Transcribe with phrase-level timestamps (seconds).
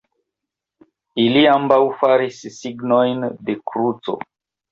[1.23, 4.19] Ili ambaŭ faris signojn de kruco.